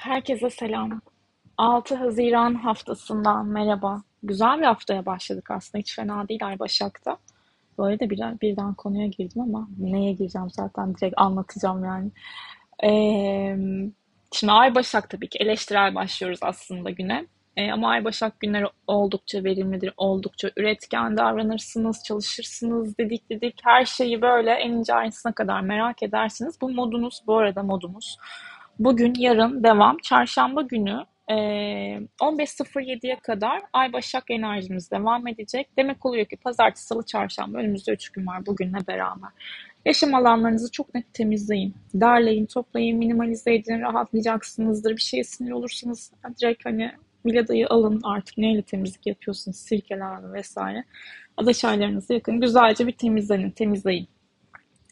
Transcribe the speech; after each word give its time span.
Herkese 0.00 0.50
selam. 0.50 1.00
6 1.58 1.94
Haziran 1.94 2.54
haftasından 2.54 3.46
merhaba. 3.46 4.02
Güzel 4.22 4.58
bir 4.60 4.64
haftaya 4.64 5.06
başladık 5.06 5.50
aslında. 5.50 5.80
Hiç 5.80 5.96
fena 5.96 6.28
değil 6.28 6.46
Ay 6.46 6.58
Başak'ta. 6.58 7.16
Böyle 7.78 8.00
de 8.00 8.10
bir, 8.10 8.18
birden 8.40 8.74
konuya 8.74 9.06
girdim 9.06 9.42
ama 9.42 9.68
neye 9.78 10.12
gireceğim 10.12 10.50
zaten 10.50 10.94
direkt 10.94 11.14
anlatacağım 11.16 11.84
yani. 11.84 12.10
Ee, 12.84 13.56
şimdi 14.32 14.52
Ay 14.52 14.74
Başak 14.74 15.10
tabii 15.10 15.28
ki 15.28 15.38
eleştirel 15.38 15.94
başlıyoruz 15.94 16.40
aslında 16.42 16.90
güne. 16.90 17.26
Ee, 17.56 17.72
ama 17.72 17.88
Ay 17.88 18.04
Başak 18.04 18.40
günleri 18.40 18.66
oldukça 18.86 19.44
verimlidir, 19.44 19.94
oldukça 19.96 20.50
üretken 20.56 21.16
davranırsınız, 21.16 22.02
çalışırsınız, 22.04 22.98
dedik 22.98 23.30
dedik 23.30 23.60
her 23.64 23.84
şeyi 23.84 24.22
böyle 24.22 24.50
en 24.50 24.70
ince 24.70 24.94
ayrıntısına 24.94 25.32
kadar 25.32 25.60
merak 25.60 26.02
edersiniz. 26.02 26.60
Bu 26.60 26.70
modunuz 26.70 27.22
bu 27.26 27.36
arada 27.36 27.62
modumuz. 27.62 28.16
Bugün, 28.80 29.14
yarın 29.18 29.62
devam. 29.64 29.98
Çarşamba 29.98 30.62
günü 30.62 31.04
e, 31.30 31.34
15.07'ye 32.20 33.18
kadar 33.18 33.62
Ay 33.72 33.92
Başak 33.92 34.24
enerjimiz 34.30 34.90
devam 34.90 35.26
edecek. 35.26 35.68
Demek 35.76 36.06
oluyor 36.06 36.26
ki 36.26 36.36
pazartesi, 36.36 36.86
salı, 36.86 37.06
çarşamba 37.06 37.58
önümüzde 37.58 37.92
3 37.92 38.08
gün 38.08 38.26
var 38.26 38.46
bugünle 38.46 38.78
beraber. 38.88 39.30
Yaşam 39.84 40.14
alanlarınızı 40.14 40.70
çok 40.70 40.94
net 40.94 41.14
temizleyin. 41.14 41.74
Derleyin, 41.94 42.46
toplayın, 42.46 42.98
minimalize 42.98 43.54
edin, 43.54 43.80
rahatlayacaksınızdır. 43.80 44.96
Bir 44.96 45.02
şeye 45.02 45.24
sinir 45.24 45.50
olursanız 45.50 46.12
direkt 46.40 46.66
hani 46.66 46.92
Milada'yı 47.24 47.66
alın 47.68 48.00
artık 48.04 48.38
neyle 48.38 48.62
temizlik 48.62 49.06
yapıyorsunuz, 49.06 49.56
sirkelerle 49.56 50.32
vesaire. 50.32 50.84
Ada 51.36 51.52
çaylarınızı 51.52 52.12
yakın. 52.12 52.40
Güzelce 52.40 52.86
bir 52.86 52.92
temizleyin, 52.92 53.50
temizleyin. 53.50 54.08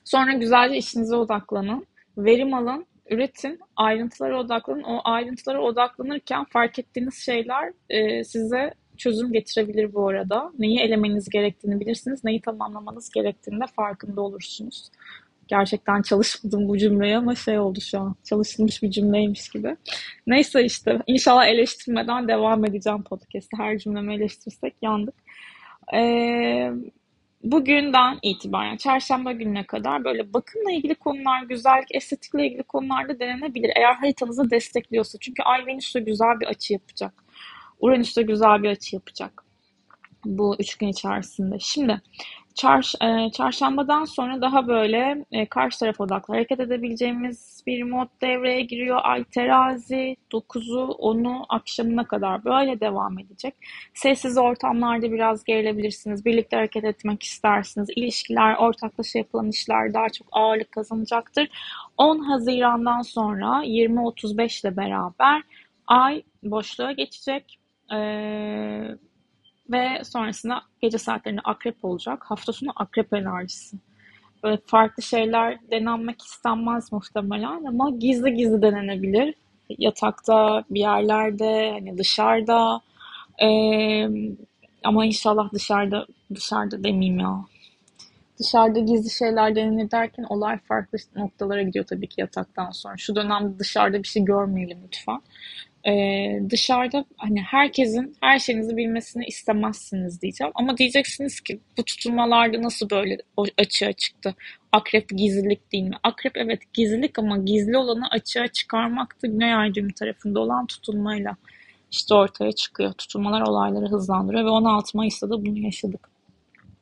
Sonra 0.04 0.32
güzelce 0.32 0.76
işinize 0.76 1.16
odaklanın. 1.16 1.86
Verim 2.18 2.54
alın 2.54 2.86
üretin, 3.10 3.60
ayrıntılara 3.76 4.40
odaklanın. 4.40 4.82
O 4.82 5.00
ayrıntılara 5.04 5.62
odaklanırken 5.62 6.44
fark 6.44 6.78
ettiğiniz 6.78 7.14
şeyler 7.14 7.72
e, 7.90 8.24
size 8.24 8.74
çözüm 8.96 9.32
getirebilir 9.32 9.94
bu 9.94 10.08
arada. 10.08 10.52
Neyi 10.58 10.80
elemeniz 10.80 11.28
gerektiğini 11.28 11.80
bilirsiniz, 11.80 12.24
neyi 12.24 12.40
tamamlamanız 12.40 13.10
gerektiğini 13.10 13.60
de 13.60 13.66
farkında 13.76 14.20
olursunuz. 14.20 14.90
Gerçekten 15.48 16.02
çalışmadım 16.02 16.68
bu 16.68 16.78
cümleyi 16.78 17.16
ama 17.16 17.34
şey 17.34 17.58
oldu 17.58 17.80
şu 17.80 18.00
an. 18.00 18.16
Çalışılmış 18.24 18.82
bir 18.82 18.90
cümleymiş 18.90 19.48
gibi. 19.48 19.76
Neyse 20.26 20.64
işte 20.64 20.98
inşallah 21.06 21.46
eleştirmeden 21.46 22.28
devam 22.28 22.64
edeceğim 22.64 23.02
podcast'te. 23.02 23.56
Her 23.56 23.78
cümlemi 23.78 24.14
eleştirsek 24.14 24.74
yandık. 24.82 25.14
Ee, 25.94 26.72
bugünden 27.42 28.18
itibaren 28.22 28.76
çarşamba 28.76 29.32
gününe 29.32 29.66
kadar 29.66 30.04
böyle 30.04 30.32
bakımla 30.32 30.72
ilgili 30.72 30.94
konular, 30.94 31.42
güzellik, 31.42 31.94
estetikle 31.94 32.46
ilgili 32.46 32.62
konularda 32.62 33.20
denenebilir. 33.20 33.72
Eğer 33.76 33.94
haritanızı 33.94 34.50
destekliyorsa. 34.50 35.18
Çünkü 35.20 35.42
Ay 35.42 35.66
Venüs'te 35.66 36.00
güzel 36.00 36.40
bir 36.40 36.46
açı 36.46 36.72
yapacak. 36.72 37.24
Uranüs'te 37.80 38.22
güzel 38.22 38.62
bir 38.62 38.68
açı 38.68 38.96
yapacak. 38.96 39.44
Bu 40.24 40.56
üç 40.58 40.76
gün 40.76 40.88
içerisinde. 40.88 41.56
Şimdi 41.60 42.00
çarş, 42.58 42.94
e, 43.02 43.30
çarşambadan 43.32 44.04
sonra 44.04 44.40
daha 44.40 44.68
böyle 44.68 45.24
e, 45.32 45.46
karşı 45.46 45.78
taraf 45.78 46.00
odaklı 46.00 46.34
hareket 46.34 46.60
edebileceğimiz 46.60 47.62
bir 47.66 47.82
mod 47.82 48.08
devreye 48.22 48.62
giriyor. 48.62 49.00
Ay 49.02 49.24
terazi 49.24 50.16
9'u 50.32 50.96
10'u 50.98 51.44
akşamına 51.48 52.06
kadar 52.06 52.44
böyle 52.44 52.80
devam 52.80 53.18
edecek. 53.18 53.54
Sessiz 53.94 54.38
ortamlarda 54.38 55.12
biraz 55.12 55.44
gerilebilirsiniz. 55.44 56.24
Birlikte 56.24 56.56
hareket 56.56 56.84
etmek 56.84 57.22
istersiniz. 57.22 57.88
İlişkiler, 57.96 58.56
ortaklaşa 58.56 59.18
yapılan 59.18 59.48
işler 59.48 59.94
daha 59.94 60.08
çok 60.08 60.28
ağırlık 60.32 60.72
kazanacaktır. 60.72 61.48
10 61.98 62.18
Haziran'dan 62.18 63.02
sonra 63.02 63.64
20-35 63.64 64.66
ile 64.66 64.76
beraber 64.76 65.42
ay 65.86 66.22
boşluğa 66.42 66.92
geçecek. 66.92 67.58
Ee, 67.92 68.88
ve 69.70 70.04
sonrasında 70.04 70.62
gece 70.80 70.98
saatlerinde 70.98 71.40
akrep 71.44 71.84
olacak. 71.84 72.24
Hafta 72.26 72.52
sonu 72.52 72.70
akrep 72.76 73.14
enerjisi. 73.14 73.76
Böyle 74.44 74.58
farklı 74.66 75.02
şeyler 75.02 75.58
denenmek 75.70 76.22
istenmez 76.22 76.92
muhtemelen 76.92 77.64
ama 77.64 77.90
gizli 77.90 78.34
gizli 78.34 78.62
denenebilir. 78.62 79.34
Yatakta, 79.78 80.64
bir 80.70 80.80
yerlerde, 80.80 81.70
hani 81.72 81.98
dışarıda. 81.98 82.80
Ee, 83.42 84.08
ama 84.84 85.06
inşallah 85.06 85.52
dışarıda, 85.52 86.06
dışarıda 86.34 86.84
demeyeyim 86.84 87.18
ya. 87.18 87.44
Dışarıda 88.38 88.80
gizli 88.80 89.10
şeyler 89.10 89.56
denenir 89.56 89.90
derken 89.90 90.22
olay 90.28 90.58
farklı 90.58 90.98
noktalara 91.16 91.62
gidiyor 91.62 91.84
tabii 91.84 92.06
ki 92.06 92.20
yataktan 92.20 92.70
sonra. 92.70 92.96
Şu 92.96 93.16
dönemde 93.16 93.58
dışarıda 93.58 94.02
bir 94.02 94.08
şey 94.08 94.24
görmeyelim 94.24 94.78
lütfen 94.86 95.20
e, 95.86 95.92
dışarıda 96.50 97.04
hani 97.16 97.40
herkesin 97.40 98.16
her 98.20 98.38
şeyinizi 98.38 98.76
bilmesini 98.76 99.24
istemezsiniz 99.24 100.22
diyeceğim. 100.22 100.52
Ama 100.54 100.76
diyeceksiniz 100.76 101.40
ki 101.40 101.60
bu 101.78 101.84
tutulmalarda 101.84 102.62
nasıl 102.62 102.90
böyle 102.90 103.18
açığa 103.58 103.92
çıktı? 103.92 104.34
Akrep 104.72 105.08
gizlilik 105.08 105.72
değil 105.72 105.84
mi? 105.84 105.96
Akrep 106.02 106.36
evet 106.36 106.60
gizlilik 106.72 107.18
ama 107.18 107.38
gizli 107.38 107.76
olanı 107.76 108.08
açığa 108.10 108.48
çıkarmak 108.48 109.22
da 109.22 109.26
Güney 109.26 109.54
Ay 109.54 109.72
tarafında 109.98 110.40
olan 110.40 110.66
tutulmayla 110.66 111.36
işte 111.90 112.14
ortaya 112.14 112.52
çıkıyor. 112.52 112.92
Tutulmalar 112.92 113.40
olayları 113.40 113.86
hızlandırıyor 113.86 114.44
ve 114.44 114.48
16 114.48 114.96
Mayıs'ta 114.96 115.30
da 115.30 115.46
bunu 115.46 115.58
yaşadık. 115.58 116.08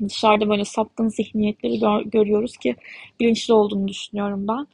Dışarıda 0.09 0.49
böyle 0.49 0.65
sapkın 0.65 1.09
zihniyetleri 1.09 1.79
gör, 1.79 2.03
görüyoruz 2.03 2.57
ki 2.57 2.77
bilinçli 3.21 3.55
olduğunu 3.55 3.89
düşünüyorum 3.89 4.49
ben. 4.49 4.67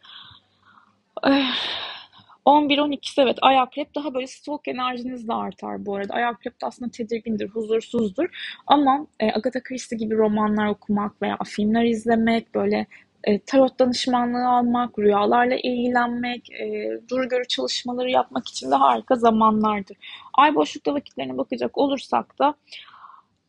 11-12'si 2.46 3.22
evet 3.22 3.38
ay 3.42 3.58
akrep 3.58 3.94
daha 3.94 4.14
böyle 4.14 4.26
stalk 4.26 4.68
enerjiniz 4.68 5.28
de 5.28 5.34
artar 5.34 5.86
bu 5.86 5.96
arada. 5.96 6.14
Ay 6.14 6.24
akrep 6.24 6.60
de 6.60 6.66
aslında 6.66 6.90
tedirgindir, 6.90 7.48
huzursuzdur. 7.48 8.26
Ama 8.66 9.06
e, 9.20 9.32
Agatha 9.32 9.62
Christie 9.62 9.98
gibi 9.98 10.16
romanlar 10.16 10.68
okumak 10.68 11.22
veya 11.22 11.38
filmler 11.44 11.84
izlemek, 11.84 12.54
böyle 12.54 12.86
e, 13.24 13.38
tarot 13.38 13.78
danışmanlığı 13.78 14.48
almak, 14.48 14.98
rüyalarla 14.98 15.54
ilgilenmek, 15.54 16.52
e, 16.52 16.90
dur 17.10 17.24
görü 17.24 17.48
çalışmaları 17.48 18.10
yapmak 18.10 18.48
için 18.48 18.70
de 18.70 18.74
harika 18.74 19.14
zamanlardır. 19.16 19.96
Ay 20.34 20.54
boşlukta 20.54 20.94
vakitlerine 20.94 21.38
bakacak 21.38 21.78
olursak 21.78 22.38
da 22.38 22.54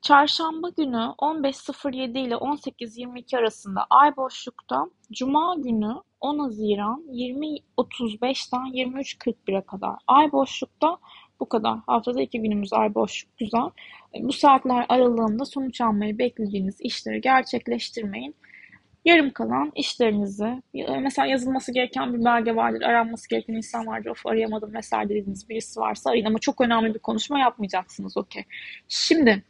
Çarşamba 0.03 0.69
günü 0.69 0.97
15.07 0.97 2.19
ile 2.19 2.33
18.22 2.33 3.37
arasında 3.37 3.85
ay 3.89 4.15
boşlukta, 4.15 4.85
Cuma 5.11 5.55
günü 5.57 5.93
10 6.21 6.39
Haziran 6.39 7.03
20.35'ten 7.11 8.59
23.41'e 8.59 9.61
kadar 9.61 9.95
ay 10.07 10.31
boşlukta 10.31 10.97
bu 11.39 11.49
kadar. 11.49 11.77
Haftada 11.85 12.21
iki 12.21 12.41
günümüz 12.41 12.73
ay 12.73 12.95
boşluk 12.95 13.37
güzel. 13.37 13.69
Bu 14.19 14.33
saatler 14.33 14.85
aralığında 14.89 15.45
sonuç 15.45 15.81
almayı 15.81 16.17
beklediğiniz 16.17 16.81
işleri 16.81 17.21
gerçekleştirmeyin. 17.21 18.35
Yarım 19.05 19.31
kalan 19.31 19.71
işlerinizi, 19.75 20.61
mesela 21.01 21.27
yazılması 21.27 21.73
gereken 21.73 22.13
bir 22.13 22.25
belge 22.25 22.55
vardır, 22.55 22.81
aranması 22.81 23.29
gereken 23.29 23.53
insan 23.53 23.87
vardır, 23.87 24.09
of 24.09 24.25
arayamadım 24.25 24.73
vesaire 24.73 25.09
dediğiniz 25.09 25.49
birisi 25.49 25.79
varsa 25.79 26.09
arayın 26.09 26.25
ama 26.25 26.39
çok 26.39 26.61
önemli 26.61 26.93
bir 26.93 26.99
konuşma 26.99 27.39
yapmayacaksınız 27.39 28.17
okey. 28.17 28.43
Şimdi 28.87 29.43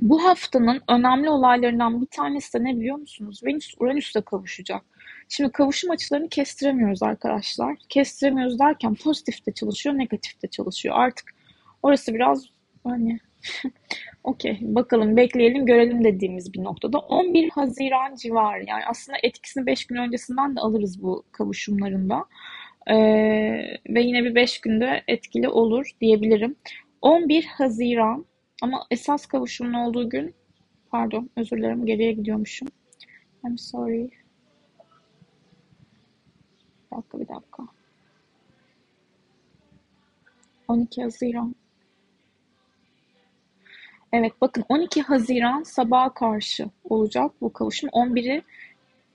bu 0.00 0.24
haftanın 0.24 0.82
önemli 0.88 1.30
olaylarından 1.30 2.02
bir 2.02 2.06
tanesi 2.06 2.58
de 2.58 2.64
ne 2.64 2.76
biliyor 2.76 2.96
musunuz? 2.96 3.40
Venüs 3.44 3.74
Uranüs'le 3.80 4.24
kavuşacak. 4.26 4.82
Şimdi 5.28 5.52
kavuşum 5.52 5.90
açılarını 5.90 6.28
kestiremiyoruz 6.28 7.02
arkadaşlar. 7.02 7.76
Kestiremiyoruz 7.88 8.58
derken 8.58 8.94
pozitif 8.94 9.46
de 9.46 9.52
çalışıyor, 9.52 9.98
negatif 9.98 10.42
de 10.42 10.48
çalışıyor. 10.48 10.94
Artık 10.98 11.30
orası 11.82 12.14
biraz 12.14 12.44
hani 12.84 13.18
okey 14.24 14.58
bakalım 14.62 15.16
bekleyelim 15.16 15.66
görelim 15.66 16.04
dediğimiz 16.04 16.52
bir 16.52 16.64
noktada. 16.64 16.98
11 16.98 17.50
Haziran 17.50 18.14
civarı 18.14 18.64
yani 18.66 18.82
aslında 18.86 19.18
etkisini 19.22 19.66
5 19.66 19.86
gün 19.86 19.96
öncesinden 19.96 20.56
de 20.56 20.60
alırız 20.60 21.02
bu 21.02 21.24
kavuşumlarında. 21.32 22.24
Ee, 22.90 22.94
ve 23.88 24.02
yine 24.02 24.24
bir 24.24 24.34
5 24.34 24.60
günde 24.60 25.02
etkili 25.08 25.48
olur 25.48 25.90
diyebilirim. 26.00 26.56
11 27.02 27.44
Haziran 27.44 28.26
ama 28.62 28.86
esas 28.90 29.26
kavuşumun 29.26 29.72
olduğu 29.72 30.10
gün 30.10 30.34
pardon 30.90 31.30
özür 31.36 31.56
dilerim 31.56 31.86
geriye 31.86 32.12
gidiyormuşum. 32.12 32.68
I'm 33.44 33.58
sorry. 33.58 34.10
Bir 36.92 36.96
dakika 36.96 37.20
bir 37.20 37.28
dakika. 37.28 37.62
12 40.68 41.02
Haziran. 41.02 41.54
Evet 44.12 44.32
bakın 44.40 44.64
12 44.68 45.02
Haziran 45.02 45.62
sabaha 45.62 46.14
karşı 46.14 46.70
olacak 46.84 47.32
bu 47.40 47.52
kavuşum. 47.52 47.90
11'i 47.90 48.42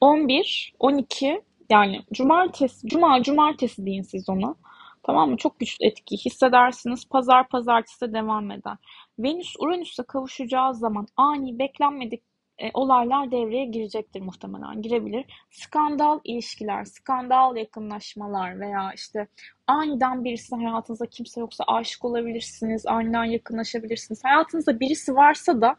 11, 0.02 0.74
12 0.80 1.42
yani 1.70 2.02
cumartesi, 2.14 2.88
cuma 2.88 3.24
cumartesi 3.24 3.86
deyin 3.86 4.02
siz 4.02 4.30
ona. 4.30 4.56
Tamam 5.04 5.30
mı? 5.30 5.38
Çok 5.38 5.60
güçlü 5.60 5.86
etki 5.86 6.18
hissedersiniz. 6.18 7.10
Pazar 7.10 7.48
pazartesi 7.50 8.02
de 8.02 8.14
devam 8.14 8.52
eder. 8.52 8.78
Venüs 9.20 9.56
Uranüs'e 9.60 10.04
kavuşacağı 10.04 10.76
zaman 10.76 11.08
ani 11.18 11.60
beklenmedik 11.60 12.24
e, 12.58 12.72
olaylar 12.74 13.32
devreye 13.32 13.66
girecektir 13.66 14.22
muhtemelen, 14.22 14.82
girebilir. 14.82 15.26
Skandal 15.52 16.20
ilişkiler, 16.24 16.86
skandal 16.86 17.56
yakınlaşmalar 17.56 18.60
veya 18.60 18.92
işte 18.96 19.28
aniden 19.68 20.24
birisi 20.24 20.56
hayatınızda 20.56 21.06
kimse 21.06 21.40
yoksa 21.40 21.64
aşık 21.68 22.06
olabilirsiniz, 22.06 22.86
aniden 22.86 23.24
yakınlaşabilirsiniz. 23.24 24.24
Hayatınızda 24.24 24.80
birisi 24.80 25.16
varsa 25.16 25.62
da 25.62 25.76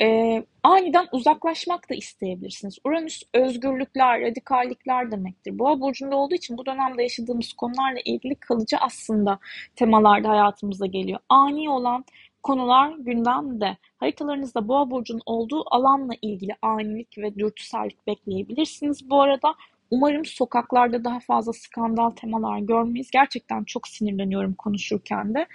e, 0.00 0.42
aniden 0.62 1.06
uzaklaşmak 1.12 1.90
da 1.90 1.94
isteyebilirsiniz. 1.94 2.78
Uranüs 2.84 3.22
özgürlükler, 3.34 4.20
radikallikler 4.20 5.10
demektir. 5.10 5.58
Boğa 5.58 5.80
burcunda 5.80 6.16
olduğu 6.16 6.34
için 6.34 6.58
bu 6.58 6.66
dönemde 6.66 7.02
yaşadığımız 7.02 7.52
konularla 7.52 8.00
ilgili 8.04 8.34
kalıcı 8.34 8.76
aslında 8.80 9.38
temalarda 9.76 10.28
hayatımıza 10.28 10.86
geliyor. 10.86 11.18
Ani 11.28 11.70
olan 11.70 12.04
konular 12.42 12.92
gündemde. 12.98 13.76
Haritalarınızda 13.96 14.68
boğa 14.68 14.90
burcunun 14.90 15.22
olduğu 15.26 15.74
alanla 15.74 16.12
ilgili 16.22 16.52
anilik 16.62 17.18
ve 17.18 17.34
dürtüsellik 17.34 18.06
bekleyebilirsiniz. 18.06 19.10
Bu 19.10 19.22
arada 19.22 19.54
umarım 19.90 20.24
sokaklarda 20.24 21.04
daha 21.04 21.20
fazla 21.20 21.52
skandal 21.52 22.10
temalar 22.10 22.58
görmeyiz. 22.58 23.10
Gerçekten 23.10 23.64
çok 23.64 23.88
sinirleniyorum 23.88 24.54
konuşurken 24.54 25.34
de. 25.34 25.46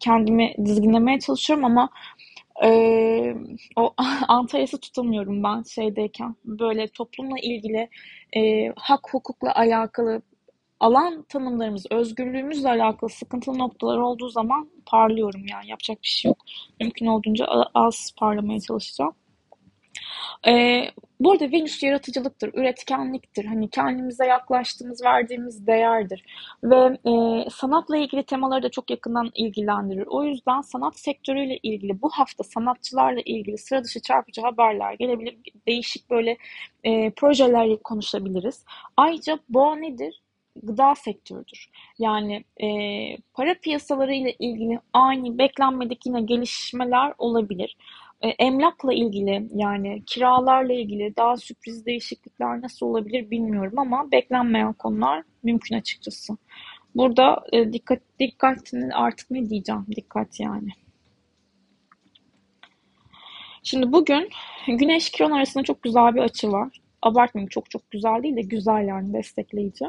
Kendimi 0.00 0.54
dizginlemeye 0.64 1.20
çalışıyorum 1.20 1.64
ama 1.64 1.90
ee, 2.64 3.34
o 3.76 3.94
Antalya'sı 4.28 4.80
tutamıyorum 4.80 5.42
ben 5.42 5.62
şeydeyken. 5.62 6.36
Böyle 6.44 6.88
toplumla 6.88 7.36
ilgili 7.42 7.88
e, 8.36 8.68
hak 8.76 9.14
hukukla 9.14 9.54
alakalı 9.54 10.22
alan 10.80 11.22
tanımlarımız, 11.22 11.86
özgürlüğümüzle 11.90 12.68
alakalı 12.68 13.10
sıkıntılı 13.10 13.58
noktalar 13.58 13.98
olduğu 13.98 14.28
zaman 14.28 14.70
parlıyorum 14.86 15.46
yani 15.50 15.70
yapacak 15.70 16.02
bir 16.02 16.08
şey 16.08 16.28
yok. 16.28 16.38
Mümkün 16.80 17.06
olduğunca 17.06 17.46
az 17.74 18.12
parlamaya 18.18 18.60
çalışacağım. 18.60 19.14
Ee, 20.48 20.88
bu 21.20 21.32
arada 21.32 21.52
Venüs 21.52 21.82
yaratıcılıktır, 21.82 22.54
üretkenliktir. 22.54 23.44
Hani 23.44 23.70
kendimize 23.70 24.26
yaklaştığımız, 24.26 25.04
verdiğimiz 25.04 25.66
değerdir. 25.66 26.24
Ve 26.64 26.98
e, 27.10 27.44
sanatla 27.50 27.96
ilgili 27.96 28.22
temaları 28.22 28.62
da 28.62 28.70
çok 28.70 28.90
yakından 28.90 29.30
ilgilendirir. 29.34 30.06
O 30.06 30.24
yüzden 30.24 30.60
sanat 30.60 30.98
sektörüyle 30.98 31.58
ilgili 31.62 32.02
bu 32.02 32.10
hafta 32.10 32.44
sanatçılarla 32.44 33.20
ilgili 33.24 33.58
sıra 33.58 33.84
dışı 33.84 34.00
çarpıcı 34.00 34.40
haberler 34.40 34.94
gelebilir. 34.94 35.38
Değişik 35.66 36.10
böyle 36.10 36.36
e, 36.84 37.10
projeler 37.10 37.76
konuşabiliriz. 37.76 38.64
Ayrıca 38.96 39.38
bu 39.48 39.80
nedir? 39.80 40.22
gıda 40.62 40.94
sektörüdür. 40.94 41.70
Yani 41.98 42.44
e, 42.62 42.68
para 43.34 43.54
piyasaları 43.54 44.14
ile 44.14 44.32
ilgili 44.38 44.80
ani 44.92 45.38
beklenmedik 45.38 46.06
yine 46.06 46.22
gelişmeler 46.22 47.14
olabilir. 47.18 47.76
E, 48.22 48.28
emlakla 48.28 48.94
ilgili 48.94 49.48
yani 49.54 50.02
kiralarla 50.06 50.72
ilgili 50.72 51.16
daha 51.16 51.36
sürpriz 51.36 51.86
değişiklikler 51.86 52.62
nasıl 52.62 52.86
olabilir 52.86 53.30
bilmiyorum 53.30 53.78
ama 53.78 54.10
beklenmeyen 54.10 54.72
konular 54.72 55.22
mümkün 55.42 55.76
açıkçası. 55.76 56.36
Burada 56.94 57.44
e, 57.52 57.72
dikkat 57.72 57.98
dikkatini 58.20 58.94
artık 58.94 59.30
ne 59.30 59.50
diyeceğim 59.50 59.86
dikkat 59.96 60.40
yani. 60.40 60.70
Şimdi 63.62 63.92
bugün 63.92 64.28
Güneş 64.66 65.10
Kiron 65.10 65.30
arasında 65.30 65.64
çok 65.64 65.82
güzel 65.82 66.14
bir 66.14 66.20
açı 66.20 66.52
var 66.52 66.82
abartmayayım 67.02 67.48
çok 67.48 67.70
çok 67.70 67.90
güzel 67.90 68.22
değil 68.22 68.36
de 68.36 68.40
güzel 68.40 68.88
yani 68.88 69.12
destekleyici. 69.12 69.84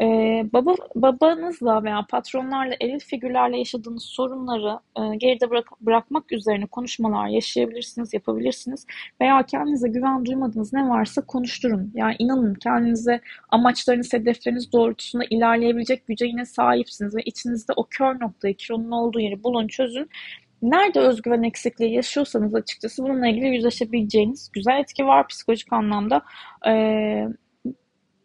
Ee, 0.00 0.46
baba 0.52 0.74
babanızla 0.94 1.84
veya 1.84 2.06
patronlarla, 2.10 2.74
eril 2.80 2.98
figürlerle 3.00 3.58
yaşadığınız 3.58 4.02
sorunları 4.02 4.78
e, 4.96 5.16
geride 5.16 5.50
bırak, 5.50 5.68
bırakmak 5.80 6.32
üzerine 6.32 6.66
konuşmalar 6.66 7.28
yaşayabilirsiniz, 7.28 8.14
yapabilirsiniz. 8.14 8.86
Veya 9.20 9.42
kendinize 9.42 9.88
güven 9.88 10.24
duymadığınız 10.24 10.72
ne 10.72 10.88
varsa 10.88 11.26
konuşturun. 11.26 11.92
Yani 11.94 12.16
inanın 12.18 12.54
kendinize 12.54 13.20
amaçlarınız, 13.48 14.12
hedefleriniz 14.12 14.72
doğrultusunda 14.72 15.24
ilerleyebilecek 15.30 16.06
güce 16.06 16.26
yine 16.26 16.44
sahipsiniz 16.46 17.16
ve 17.16 17.22
içinizde 17.22 17.72
o 17.76 17.84
kör 17.90 18.20
noktayı, 18.20 18.54
kironun 18.54 18.90
olduğu 18.90 19.20
yeri 19.20 19.44
bulun, 19.44 19.68
çözün 19.68 20.08
Nerede 20.62 21.00
özgüven 21.00 21.42
eksikliği 21.42 21.94
yaşıyorsanız 21.94 22.54
açıkçası 22.54 23.02
bununla 23.02 23.28
ilgili 23.28 23.46
yüzleşebileceğiniz 23.46 24.50
güzel 24.52 24.80
etki 24.80 25.06
var 25.06 25.28
psikolojik 25.28 25.72
anlamda. 25.72 26.22
Ee, 26.66 27.28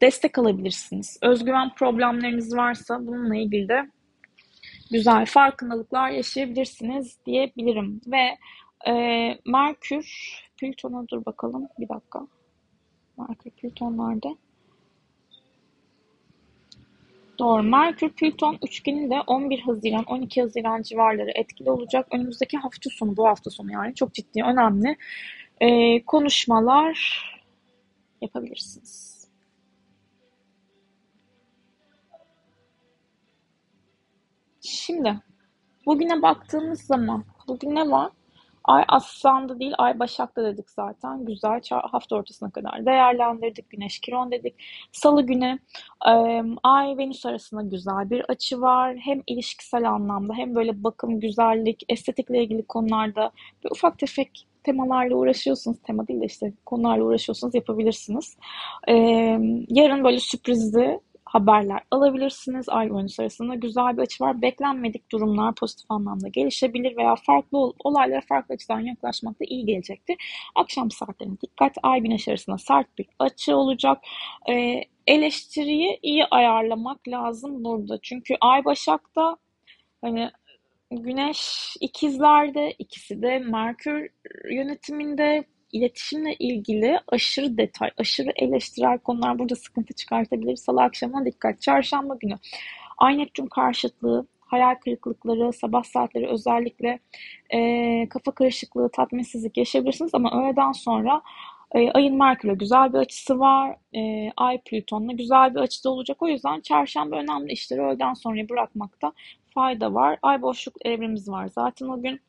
destek 0.01 0.37
alabilirsiniz. 0.37 1.19
Özgüven 1.21 1.75
problemleriniz 1.75 2.55
varsa 2.57 3.07
bununla 3.07 3.35
ilgili 3.35 3.69
de 3.69 3.89
güzel 4.91 5.25
farkındalıklar 5.25 6.09
yaşayabilirsiniz 6.09 7.17
diyebilirim. 7.25 8.01
Ve 8.07 8.37
e, 8.91 8.93
Merkür, 9.45 10.07
Plüton'a 10.57 11.07
dur 11.07 11.25
bakalım 11.25 11.67
bir 11.79 11.89
dakika. 11.89 12.27
Merkür 13.17 13.51
Plüton 13.51 13.97
nerede? 13.97 14.46
Doğru. 17.39 17.63
Merkür 17.63 18.09
Plüton 18.09 18.57
üçgeni 18.65 19.09
de 19.09 19.21
11 19.27 19.59
Haziran 19.59 20.03
12 20.03 20.41
Haziran 20.41 20.81
civarları 20.81 21.31
etkili 21.35 21.71
olacak. 21.71 22.07
Önümüzdeki 22.11 22.57
hafta 22.57 22.89
sonu 22.89 23.17
bu 23.17 23.27
hafta 23.27 23.49
sonu 23.49 23.71
yani 23.71 23.95
çok 23.95 24.13
ciddi 24.13 24.43
önemli 24.43 24.97
e, 25.61 26.03
konuşmalar 26.05 27.23
yapabilirsiniz. 28.21 29.17
Şimdi 34.61 35.15
bugüne 35.85 36.21
baktığımız 36.21 36.81
zaman 36.81 37.25
bugün 37.47 37.75
ne 37.75 37.91
var? 37.91 38.11
Ay 38.67 38.83
Aslan'da 38.87 39.59
değil, 39.59 39.73
Ay 39.77 39.99
Başak'ta 39.99 40.43
dedik 40.43 40.69
zaten. 40.69 41.25
Güzel 41.25 41.61
hafta 41.69 42.15
ortasına 42.15 42.49
kadar 42.51 42.85
değerlendirdik. 42.85 43.69
Güneş 43.69 43.99
Kiron 43.99 44.31
dedik. 44.31 44.55
Salı 44.91 45.21
günü 45.21 45.59
Ay 46.63 46.97
Venüs 46.97 47.25
arasında 47.25 47.61
güzel 47.61 48.09
bir 48.09 48.25
açı 48.29 48.61
var. 48.61 48.97
Hem 48.97 49.21
ilişkisel 49.27 49.89
anlamda 49.89 50.33
hem 50.33 50.55
böyle 50.55 50.83
bakım, 50.83 51.19
güzellik, 51.19 51.83
estetikle 51.89 52.43
ilgili 52.43 52.65
konularda 52.67 53.31
bir 53.63 53.71
ufak 53.71 53.99
tefek 53.99 54.47
temalarla 54.63 55.15
uğraşıyorsunuz. 55.15 55.77
Tema 55.83 56.07
değil 56.07 56.21
de 56.21 56.25
işte 56.25 56.53
konularla 56.65 57.03
uğraşıyorsunuz 57.03 57.55
yapabilirsiniz. 57.55 58.37
yarın 59.69 60.03
böyle 60.03 60.19
sürprizli 60.19 60.99
haberler 61.27 61.81
alabilirsiniz. 61.91 62.69
Ay 62.69 62.91
oyuncusu 62.91 63.21
arasında 63.21 63.55
güzel 63.55 63.97
bir 63.97 64.01
açı 64.01 64.23
var. 64.23 64.41
Beklenmedik 64.41 65.11
durumlar 65.11 65.55
pozitif 65.55 65.91
anlamda 65.91 66.27
gelişebilir 66.27 66.97
veya 66.97 67.15
farklı 67.15 67.73
olaylara 67.79 68.21
farklı 68.21 68.53
açıdan 68.53 68.79
yaklaşmak 68.79 69.39
da 69.39 69.45
iyi 69.47 69.65
gelecektir. 69.65 70.17
Akşam 70.55 70.91
saatlerine 70.91 71.35
dikkat. 71.41 71.77
Ay 71.83 72.01
güneş 72.01 72.27
arasında 72.27 72.57
sert 72.57 72.97
bir 72.97 73.07
açı 73.19 73.55
olacak. 73.55 73.97
Ee, 74.49 74.81
eleştiriyi 75.07 75.99
iyi 76.01 76.25
ayarlamak 76.25 77.07
lazım 77.07 77.63
burada. 77.63 77.99
Çünkü 78.01 78.35
Ay 78.41 78.65
Başak'ta 78.65 79.37
hani 80.01 80.29
Güneş 80.91 81.73
ikizlerde, 81.81 82.71
ikisi 82.79 83.21
de 83.21 83.39
Merkür 83.39 84.09
yönetiminde 84.51 85.43
iletişimle 85.71 86.33
ilgili 86.33 86.99
aşırı 87.07 87.57
detay, 87.57 87.91
aşırı 87.97 88.31
eleştirel 88.35 88.99
konular 88.99 89.39
burada 89.39 89.55
sıkıntı 89.55 89.93
çıkartabilir. 89.93 90.55
Salı 90.55 90.81
akşamına 90.81 91.25
dikkat. 91.25 91.61
Çarşamba 91.61 92.15
günü 92.15 92.35
Ay 92.97 93.17
Neptün 93.17 93.45
karşıtlığı, 93.47 94.27
hayal 94.39 94.75
kırıklıkları, 94.75 95.53
sabah 95.53 95.83
saatleri 95.83 96.27
özellikle 96.27 96.99
e, 97.53 98.09
kafa 98.09 98.31
karışıklığı, 98.31 98.89
tatminsizlik 98.89 99.57
yaşayabilirsiniz 99.57 100.11
ama 100.13 100.41
öğleden 100.41 100.71
sonra 100.71 101.21
e, 101.75 101.91
ayın 101.91 102.17
Merkür'e 102.17 102.53
güzel 102.53 102.93
bir 102.93 102.97
açısı 102.97 103.39
var. 103.39 103.75
E, 103.95 104.31
Ay 104.37 104.61
Plüton'la 104.61 105.13
güzel 105.13 105.55
bir 105.55 105.59
açıda 105.59 105.89
olacak. 105.89 106.21
O 106.21 106.27
yüzden 106.27 106.61
çarşamba 106.61 107.15
önemli 107.15 107.51
işleri 107.51 107.81
öğleden 107.81 108.13
sonra 108.13 108.49
bırakmakta 108.49 109.11
fayda 109.53 109.93
var. 109.93 110.19
Ay 110.21 110.41
boşluk 110.41 110.75
evremiz 110.85 111.29
var. 111.29 111.47
Zaten 111.47 111.87
o 111.87 112.01
gün 112.01 112.19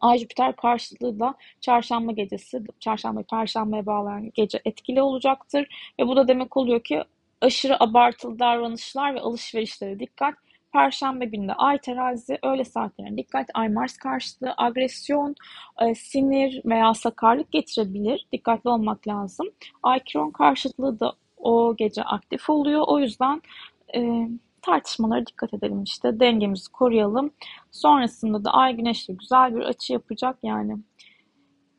Ay 0.00 0.18
Jüpiter 0.18 0.56
karşılığı 0.56 1.20
da 1.20 1.34
çarşamba 1.60 2.12
gecesi, 2.12 2.62
çarşamba 2.80 3.22
perşembeye 3.22 3.86
bağlayan 3.86 4.30
gece 4.34 4.60
etkili 4.64 5.02
olacaktır. 5.02 5.92
Ve 5.98 6.06
bu 6.06 6.16
da 6.16 6.28
demek 6.28 6.56
oluyor 6.56 6.82
ki 6.82 7.04
aşırı 7.40 7.82
abartılı 7.82 8.38
davranışlar 8.38 9.14
ve 9.14 9.20
alışverişlere 9.20 9.98
dikkat. 9.98 10.34
Perşembe 10.72 11.24
günde 11.24 11.54
Ay 11.54 11.78
terazi 11.78 12.38
öğle 12.42 12.64
saatlerine 12.64 13.16
dikkat. 13.16 13.46
Ay 13.54 13.68
Mars 13.68 13.96
karşıtlığı 13.96 14.54
agresyon, 14.56 15.34
e, 15.80 15.94
sinir 15.94 16.62
veya 16.64 16.94
sakarlık 16.94 17.52
getirebilir. 17.52 18.26
Dikkatli 18.32 18.70
olmak 18.70 19.08
lazım. 19.08 19.46
Ay 19.82 20.00
Kiron 20.04 20.30
karşıtlığı 20.30 21.00
da 21.00 21.12
o 21.36 21.76
gece 21.76 22.02
aktif 22.02 22.50
oluyor. 22.50 22.84
O 22.86 22.98
yüzden 22.98 23.42
e, 23.94 24.28
tartışmalara 24.62 25.26
dikkat 25.26 25.54
edelim 25.54 25.82
işte. 25.82 26.20
Dengemizi 26.20 26.72
koruyalım. 26.72 27.30
Sonrasında 27.70 28.44
da 28.44 28.50
ay 28.50 28.76
güneşle 28.76 29.14
güzel 29.14 29.56
bir 29.56 29.60
açı 29.60 29.92
yapacak 29.92 30.38
yani. 30.42 30.78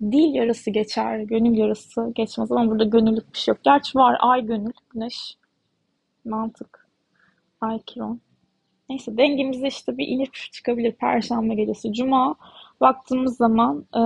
Dil 0.02 0.34
yarası 0.34 0.72
geçer, 0.72 1.20
gönül 1.20 1.58
yarası 1.58 2.12
geçmez 2.16 2.52
ama 2.52 2.72
burada 2.72 2.84
gönüllük 2.84 3.34
bir 3.34 3.38
şey 3.38 3.52
yok. 3.52 3.64
Gerçi 3.64 3.98
var 3.98 4.18
ay 4.20 4.46
gönül, 4.46 4.74
güneş, 4.90 5.38
mantık, 6.26 6.88
ay 7.62 7.80
kiron. 7.86 8.22
Neyse 8.90 9.18
dengemize 9.18 9.68
işte 9.68 9.98
bir 9.98 10.08
inip 10.08 10.34
çıkabilir 10.34 10.92
perşembe 10.92 11.56
gecesi. 11.56 11.94
Cuma 11.94 12.36
Baktığımız 12.82 13.38
zaman 13.38 13.86
e, 13.96 14.02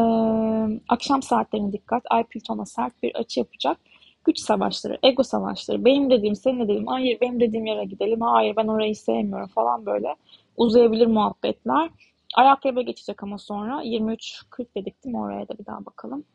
akşam 0.89 1.22
saatlerine 1.22 1.72
dikkat. 1.72 2.03
Ay 2.10 2.24
Plüton'a 2.24 2.65
sert 2.65 3.03
bir 3.03 3.15
açı 3.15 3.39
yapacak. 3.39 3.77
Güç 4.25 4.39
savaşları, 4.39 4.98
ego 5.03 5.24
savaşları. 5.24 5.86
Benim 5.86 6.10
dediğim, 6.10 6.36
senin 6.36 6.63
dediğim, 6.63 6.88
hayır 6.88 7.22
benim 7.22 7.39
dediğim 7.39 7.65
yere 7.65 7.86
gidelim. 7.86 8.22
Hayır 8.22 8.55
ben 8.55 8.67
orayı 8.67 8.96
sevmiyorum 8.96 9.48
falan 9.48 9.86
böyle. 9.86 10.15
Uzayabilir 10.58 11.08
muhabbetler. 11.08 11.89
Ay 12.36 12.50
akrebe 12.50 12.84
geçecek 12.84 13.24
ama 13.24 13.38
sonra 13.38 13.84
23.40 13.84 14.65
dedik 14.77 15.03
değil 15.03 15.15
mi? 15.15 15.22
Oraya 15.22 15.48
da 15.48 15.58
bir 15.58 15.65
daha 15.65 15.86
bakalım. 15.86 16.25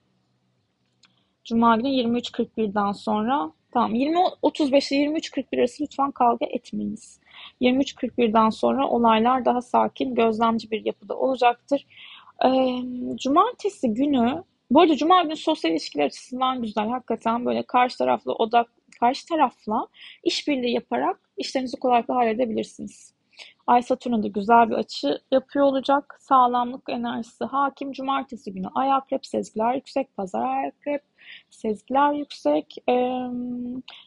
Cuma 1.44 1.76
günü 1.76 1.88
23.41'den 1.88 2.92
sonra 2.92 3.52
tamam 3.72 3.94
20 3.94 4.18
35 4.42 4.92
ile 4.92 5.04
23.41 5.04 5.60
arası 5.60 5.82
lütfen 5.82 6.10
kavga 6.10 6.46
etmeyiniz. 6.46 7.20
23.41'den 7.60 8.50
sonra 8.50 8.88
olaylar 8.88 9.44
daha 9.44 9.62
sakin, 9.62 10.14
gözlemci 10.14 10.70
bir 10.70 10.84
yapıda 10.84 11.16
olacaktır. 11.16 11.86
Ee, 12.44 12.78
cumartesi 13.16 13.94
günü 13.94 14.44
bu 14.70 14.80
arada 14.80 14.96
cuma 14.96 15.22
günü 15.22 15.36
sosyal 15.36 15.72
ilişkiler 15.72 16.06
açısından 16.06 16.62
güzel. 16.62 16.88
Hakikaten 16.88 17.46
böyle 17.46 17.62
karşı 17.62 17.98
tarafla 17.98 18.32
odak 18.32 18.68
karşı 19.00 19.26
tarafla 19.26 19.86
işbirliği 20.24 20.74
yaparak 20.74 21.20
işlerinizi 21.36 21.76
kolaylıkla 21.76 22.16
halledebilirsiniz. 22.16 23.14
Ay 23.66 23.82
Satürn'e 23.82 24.22
de 24.22 24.28
güzel 24.28 24.70
bir 24.70 24.74
açı 24.74 25.20
yapıyor 25.30 25.64
olacak. 25.64 26.16
Sağlamlık 26.20 26.82
enerjisi 26.88 27.44
hakim. 27.44 27.92
Cumartesi 27.92 28.52
günü 28.52 28.66
Ay 28.74 28.92
Akrep 28.92 29.26
sezgiler 29.26 29.74
yüksek. 29.74 30.16
Pazar 30.16 30.42
Ay 30.42 30.66
Akrep 30.66 31.02
sezgiler 31.50 32.12
yüksek. 32.12 32.76
Ee, 32.88 32.92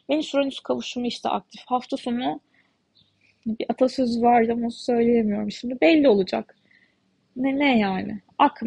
Venüs 0.10 0.36
Uranüs 0.36 0.60
kavuşumu 0.60 1.06
işte 1.06 1.30
aktif. 1.30 1.62
Hafta 1.66 1.98
sonu 1.98 2.40
bir 3.46 3.66
atasözü 3.70 4.22
vardı 4.22 4.52
ama 4.54 4.70
söyleyemiyorum 4.70 5.52
şimdi. 5.52 5.82
Belli 5.82 6.10
olacak. 6.10 6.56
Ne 7.36 7.60
ne 7.60 7.80
yani? 7.80 8.22
Ak 8.38 8.62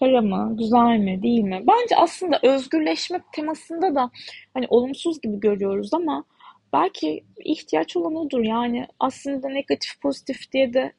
mı? 0.00 0.06
Kara 0.06 0.20
mı? 0.22 0.56
Güzel 0.58 0.98
mi? 0.98 1.22
Değil 1.22 1.42
mi? 1.42 1.64
Bence 1.66 1.96
aslında 1.96 2.40
özgürleşme 2.42 3.20
temasında 3.32 3.94
da 3.94 4.10
hani 4.54 4.66
olumsuz 4.68 5.20
gibi 5.20 5.40
görüyoruz 5.40 5.94
ama 5.94 6.24
belki 6.72 7.24
ihtiyaç 7.44 7.96
olan 7.96 8.16
odur. 8.16 8.40
Yani 8.44 8.86
aslında 9.00 9.48
negatif 9.48 10.00
pozitif 10.00 10.52
diye 10.52 10.74
de 10.74 10.92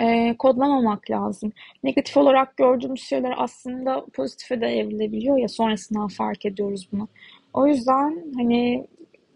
e, 0.00 0.36
kodlamamak 0.38 1.10
lazım. 1.10 1.52
Negatif 1.84 2.16
olarak 2.16 2.56
gördüğümüz 2.56 3.02
şeyler 3.02 3.34
aslında 3.36 4.04
pozitife 4.14 4.60
de 4.60 4.66
evrilebiliyor 4.66 5.38
ya 5.38 5.48
sonrasından 5.48 6.08
fark 6.08 6.46
ediyoruz 6.46 6.88
bunu. 6.92 7.08
O 7.54 7.66
yüzden 7.66 8.24
hani 8.36 8.86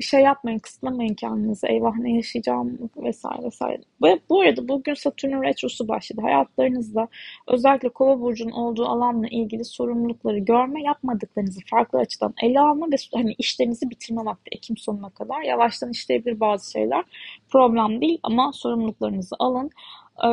şey 0.05 0.23
yapmayın, 0.23 0.59
kısıtlamayın 0.59 1.15
kendinizi. 1.15 1.67
Eyvah 1.67 1.97
ne 1.97 2.17
yaşayacağım 2.17 2.79
vesaire 2.97 3.43
vesaire. 3.45 3.83
Bu, 4.01 4.09
bu 4.29 4.41
arada 4.41 4.69
bugün 4.69 4.95
Satürn 4.95 5.43
retrosu 5.43 5.89
başladı. 5.89 6.21
Hayatlarınızda 6.21 7.09
özellikle 7.49 7.89
Kova 7.89 8.21
burcunun 8.21 8.53
olduğu 8.53 8.87
alanla 8.87 9.29
ilgili 9.29 9.65
sorumlulukları 9.65 10.39
görme, 10.39 10.83
yapmadıklarınızı 10.83 11.61
farklı 11.71 11.99
açıdan 11.99 12.35
ele 12.43 12.61
alma 12.61 12.87
ve 12.87 12.97
hani 13.15 13.35
işlerinizi 13.39 13.91
bitirme 13.91 14.25
vakti 14.25 14.51
Ekim 14.53 14.77
sonuna 14.77 15.11
kadar. 15.11 15.43
Yavaştan 15.43 15.91
işleyebilir 15.91 16.41
bazı 16.41 16.71
şeyler. 16.71 17.05
Problem 17.49 18.01
değil 18.01 18.19
ama 18.23 18.53
sorumluluklarınızı 18.53 19.37
alın. 19.39 19.71
Ee, 20.25 20.29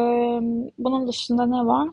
bunun 0.79 1.07
dışında 1.07 1.45
ne 1.45 1.65
var? 1.65 1.89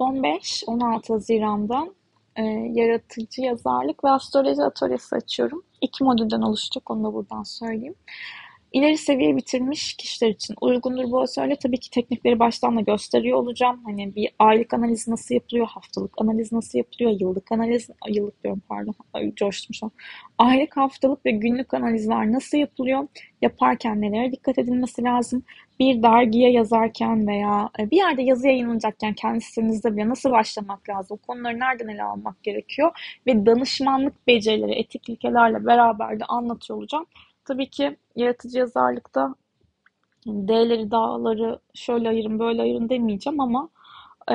15-16 0.00 1.12
Haziran'dan 1.12 1.95
e, 2.36 2.42
yaratıcı 2.72 3.42
yazarlık 3.42 4.04
ve 4.04 4.10
astroloji 4.10 4.62
atölyesi 4.62 5.16
açıyorum. 5.16 5.62
İki 5.80 6.04
modülden 6.04 6.40
oluşacak 6.40 6.90
onu 6.90 7.04
da 7.04 7.14
buradan 7.14 7.42
söyleyeyim. 7.42 7.94
İleri 8.72 8.98
seviye 8.98 9.36
bitirmiş 9.36 9.94
kişiler 9.94 10.30
için 10.30 10.54
uygundur 10.60 11.10
bu 11.10 11.20
atölye. 11.20 11.56
Tabii 11.56 11.78
ki 11.78 11.90
teknikleri 11.90 12.38
baştan 12.38 12.76
da 12.76 12.80
gösteriyor 12.80 13.38
olacağım. 13.38 13.80
Hani 13.84 14.14
bir 14.14 14.30
aylık 14.38 14.74
analiz 14.74 15.08
nasıl 15.08 15.34
yapılıyor, 15.34 15.66
haftalık 15.66 16.12
analiz 16.20 16.52
nasıl 16.52 16.78
yapılıyor, 16.78 17.20
yıllık 17.20 17.52
analiz, 17.52 17.90
yıllık 18.08 18.44
diyorum 18.44 18.62
pardon, 18.68 18.94
Ay, 19.14 19.34
coştum 19.34 19.74
şu 19.74 19.86
an. 19.86 19.92
Aylık, 20.38 20.76
haftalık 20.76 21.26
ve 21.26 21.30
günlük 21.30 21.74
analizler 21.74 22.32
nasıl 22.32 22.58
yapılıyor? 22.58 23.08
Yaparken 23.42 24.00
nelere 24.00 24.32
dikkat 24.32 24.58
edilmesi 24.58 25.02
lazım? 25.02 25.42
Bir 25.80 26.02
dergiye 26.02 26.52
yazarken 26.52 27.26
veya 27.26 27.70
e, 27.80 27.90
bir 27.90 27.96
yerde 27.96 28.22
yazı 28.22 28.46
yayınlanacakken 28.46 29.14
kendi 29.14 29.40
sitenizde 29.40 29.96
bile 29.96 30.08
nasıl 30.08 30.30
başlamak 30.30 30.88
lazım? 30.88 31.18
Konuları 31.26 31.60
nereden 31.60 31.88
ele 31.88 32.02
almak 32.02 32.42
gerekiyor? 32.42 32.90
Ve 33.26 33.46
danışmanlık 33.46 34.26
becerileri, 34.26 34.72
etik 34.72 35.08
ilkelerle 35.08 35.66
beraber 35.66 36.20
de 36.20 36.24
anlatıyor 36.24 36.78
olacağım. 36.78 37.06
Tabii 37.46 37.70
ki 37.70 37.96
yaratıcı 38.16 38.58
yazarlıkta 38.58 39.34
D'leri, 40.26 40.90
dağları 40.90 41.58
şöyle 41.74 42.08
ayırın, 42.08 42.38
böyle 42.38 42.62
ayırın 42.62 42.88
demeyeceğim 42.88 43.40
ama 43.40 43.68
e, 44.30 44.34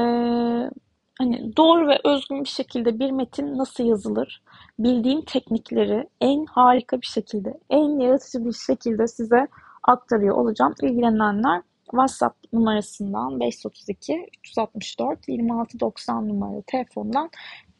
hani 1.18 1.58
doğru 1.58 1.88
ve 1.88 2.00
özgün 2.03 2.44
bir 2.44 2.50
şekilde 2.50 3.00
bir 3.00 3.12
metin 3.12 3.58
nasıl 3.58 3.84
yazılır? 3.84 4.41
Bildiğim 4.80 5.22
teknikleri 5.22 6.10
en 6.22 6.46
harika 6.46 7.01
bir 7.01 7.08
şekilde, 7.08 7.60
en 7.70 8.00
yaratıcı 8.00 8.46
bir 8.46 8.53
şekilde 8.53 9.08
size 9.08 9.48
aktarıyor 9.84 10.36
olacağım. 10.36 10.74
İlgilenenler 10.82 11.62
WhatsApp 11.86 12.53
numarasından 12.53 13.39
532 13.39 14.30
364 14.39 15.20
2690 15.30 16.30
numaralı 16.30 16.63
telefondan 16.68 17.30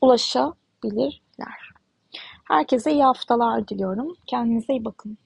ulaşabilirler. 0.01 1.70
Herkese 2.51 2.91
iyi 2.91 3.03
haftalar 3.03 3.67
diliyorum. 3.67 4.15
Kendinize 4.27 4.74
iyi 4.74 4.86
bakın. 4.86 5.17